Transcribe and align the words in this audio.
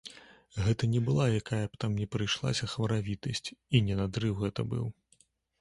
Гэта 0.67 0.87
не 0.93 1.01
была 1.09 1.27
якая 1.41 1.59
б 1.73 1.79
там 1.83 1.91
ні 2.03 2.07
прыйшлася 2.15 2.71
хваравітасць 2.73 3.53
і 3.75 3.85
не 3.91 3.99
надрыў 4.01 4.33
гэта 4.41 4.69
быў. 4.73 4.85